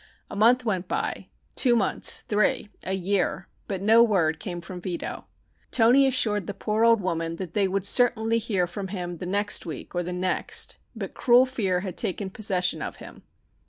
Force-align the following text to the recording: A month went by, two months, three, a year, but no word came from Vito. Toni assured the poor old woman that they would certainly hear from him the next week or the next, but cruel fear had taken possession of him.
A 0.31 0.35
month 0.35 0.65
went 0.65 0.87
by, 0.87 1.27
two 1.55 1.75
months, 1.75 2.23
three, 2.23 2.69
a 2.81 2.93
year, 2.93 3.47
but 3.67 3.83
no 3.83 4.01
word 4.01 4.39
came 4.39 4.59
from 4.59 4.81
Vito. 4.81 5.27
Toni 5.69 6.07
assured 6.07 6.47
the 6.47 6.55
poor 6.55 6.83
old 6.83 7.01
woman 7.01 7.35
that 7.35 7.53
they 7.53 7.67
would 7.67 7.85
certainly 7.85 8.39
hear 8.39 8.65
from 8.65 8.87
him 8.87 9.17
the 9.17 9.27
next 9.27 9.63
week 9.63 9.93
or 9.93 10.01
the 10.01 10.11
next, 10.11 10.79
but 10.95 11.13
cruel 11.13 11.45
fear 11.45 11.81
had 11.81 11.97
taken 11.97 12.31
possession 12.31 12.81
of 12.81 12.95
him. 12.95 13.21